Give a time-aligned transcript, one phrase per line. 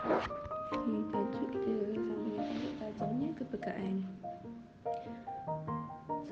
[0.00, 2.40] Hmm, tajuk dia sama
[2.80, 4.08] tajamnya kepekaan.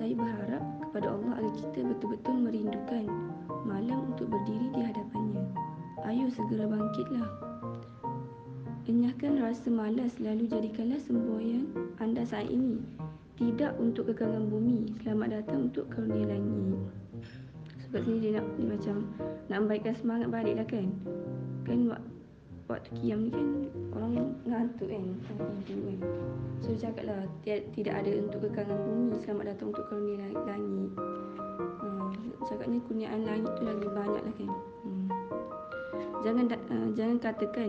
[0.01, 3.05] Saya berharap kepada Allah agar kita betul-betul merindukan
[3.69, 5.45] malam untuk berdiri di hadapannya.
[6.09, 7.29] Ayo segera bangkitlah.
[8.89, 11.69] Enyahkan rasa malas lalu jadikanlah semboyan
[12.01, 12.81] anda saat ini.
[13.37, 14.97] Tidak untuk kekangan bumi.
[15.05, 16.81] Selamat datang untuk karunia langit.
[17.85, 18.97] Sebab sini dia nak dia macam
[19.53, 20.89] nak membaikkan semangat baliklah kan.
[21.69, 21.93] Kan
[22.69, 23.49] waktu kiam ni kan
[23.97, 24.13] orang
[24.45, 25.05] ngantuk kan.
[25.65, 25.99] Tidur kan.
[26.61, 30.91] So dia cakap lah tidak ada untuk kekangan bumi, selamat datang untuk karunia langit.
[31.81, 32.09] Hmm,
[32.45, 34.51] cakapnya kurniaan langit tu lagi banyak lah kan.
[34.85, 35.09] Hmm.
[36.21, 37.69] Jangan uh, jangan katakan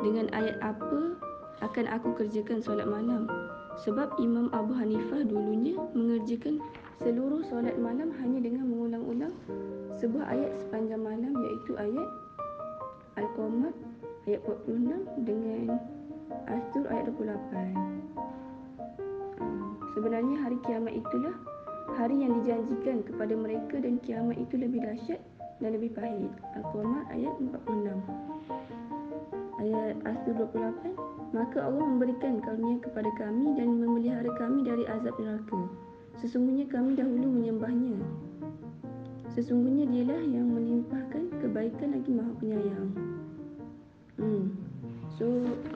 [0.00, 1.18] dengan ayat apa
[1.64, 3.24] akan aku kerjakan solat malam
[3.80, 6.60] sebab Imam Abu Hanifah dulunya mengerjakan
[7.00, 9.32] seluruh solat malam hanya dengan mengulang-ulang
[9.96, 12.08] sebuah ayat sepanjang malam iaitu ayat
[13.16, 13.72] Al-Qamar
[14.26, 15.78] ayat 46 dengan
[16.50, 17.78] Astur ayat 28
[19.38, 21.30] hmm, sebenarnya hari kiamat itulah
[21.94, 25.22] hari yang dijanjikan kepada mereka dan kiamat itu lebih dahsyat
[25.62, 26.34] dan lebih pahit.
[26.58, 28.02] Al-Qamar ayat 46
[29.62, 35.70] ayat Asr 28 maka Allah memberikan karunia kepada kami dan memelihara kami dari azab neraka.
[36.18, 37.94] Sesungguhnya kami dahulu menyembahnya.
[39.38, 42.90] Sesungguhnya dialah yang melimpahkan kebaikan lagi maha penyayang
[44.20, 44.44] hmm.
[45.16, 45.24] so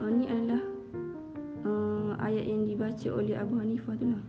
[0.01, 0.63] uh, ni adalah
[1.65, 4.23] uh, ayat yang dibaca oleh Abu Hanifah tu lah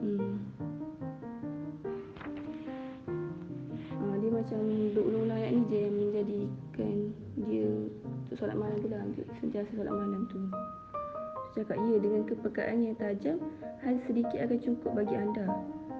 [0.00, 0.34] hmm.
[4.00, 4.60] uh, dia macam
[4.96, 6.94] duk-ulang ayat ni je yang menjadikan
[7.48, 7.68] dia
[8.32, 10.40] untuk solat malam tu lah untuk sentiasa solat malam tu
[11.52, 13.36] cakap ya dengan kepekaan yang tajam
[13.84, 15.46] hal sedikit akan cukup bagi anda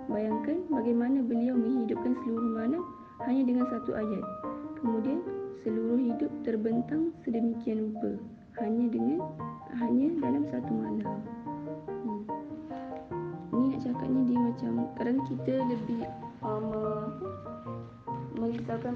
[0.08, 2.82] bayangkan bagaimana beliau menghidupkan seluruh malam
[3.28, 4.24] hanya dengan satu ayat
[4.80, 5.20] kemudian
[5.62, 8.18] seluruh hidup terbentang sedemikian rupa.
[8.58, 9.22] Hanya dengan
[9.80, 11.24] hanya dalam satu malam
[11.88, 12.22] hmm.
[13.56, 16.02] ni nak cakapnya dia macam kadang kita lebih
[16.44, 17.08] um,
[18.36, 18.94] merisaukan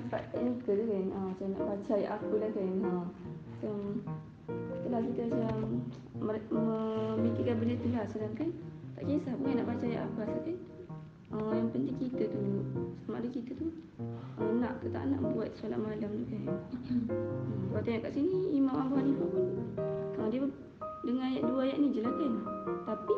[0.77, 1.06] tu kan.
[1.09, 2.72] Ha, macam nak baca ayat apa lah kan.
[2.83, 2.93] Ha.
[3.47, 3.77] macam
[4.77, 5.54] itulah kita macam
[7.16, 8.04] memikirkan benda tu lah.
[8.10, 8.48] Sedangkan
[8.98, 10.56] tak kisah pun nak baca ayat apa asal kan
[15.77, 16.43] solat malam tu kan
[16.89, 17.05] hmm,
[17.69, 19.47] kalau tengok kat sini Imam Abu Hanifah pun
[20.17, 20.41] uh, dia
[21.05, 22.33] dengan ayat dua ayat ni je lah kan
[22.89, 23.15] tapi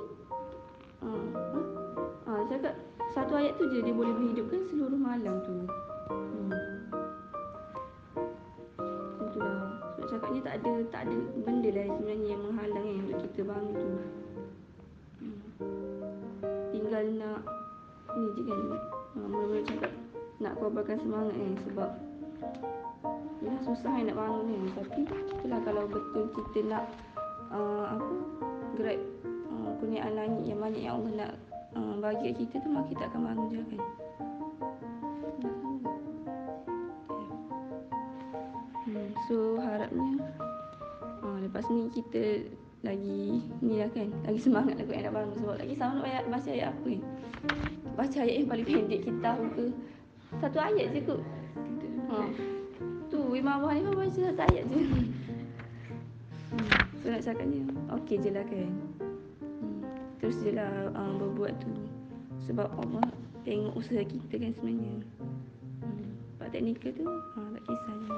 [1.06, 1.24] uh,
[2.26, 2.74] uh, cakap
[3.14, 5.54] satu ayat tu je dia boleh menghidupkan seluruh malam tu
[6.08, 6.48] Hmm.
[9.28, 9.76] Itulah.
[9.92, 13.74] Sebab cakapnya tak ada tak ada benda lah sebenarnya yang menghalang yang untuk kita bangun
[13.76, 13.90] tu.
[15.20, 15.38] Hmm.
[16.72, 17.44] Tinggal nak
[18.16, 18.60] ni je kan.
[18.88, 19.92] Ha, mula-mula cakap
[20.40, 21.90] nak kobarkan semangat kan sebab
[23.38, 24.58] Ya susah nak bangun ni.
[24.74, 26.84] Tapi itulah kalau betul kita nak
[27.54, 28.12] uh, Apa
[28.76, 29.00] Grab
[29.54, 31.32] uh, Kurniaan langit yang banyak yang Allah nak
[31.78, 33.82] uh, Bagi kita tu Maka kita akan bangun je kan?
[39.28, 40.24] So harapnya
[41.20, 42.48] uh, Lepas ni kita
[42.82, 44.08] Lagi Ni lah kan?
[44.24, 45.36] Lagi semangat lah nak bangun.
[45.42, 47.00] Sebab lagi sama nak baca, baca ayat apa ni?
[47.98, 49.66] Baca ayat yang paling pendek kita ke?
[50.38, 51.22] Satu ayat je kot
[52.08, 52.24] Oh.
[52.24, 52.32] Eh.
[53.12, 54.80] Tu Imam Abu Hanifah baca satu ayat je.
[54.80, 55.06] Hmm.
[57.04, 57.60] So nak cakapnya
[58.00, 58.72] Okay je lah kan.
[59.60, 59.80] Hmm.
[60.20, 61.72] Terus je lah uh, berbuat tu.
[62.48, 63.04] Sebab Allah
[63.44, 64.92] tengok usaha kita kan sebenarnya.
[65.84, 66.08] Hmm.
[66.40, 68.16] Pak teknikal tu ha, tak kisah je.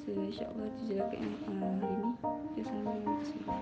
[0.00, 2.10] So insyaAllah tu je lah kan uh, hari ni.
[2.56, 3.56] Kita sama-sama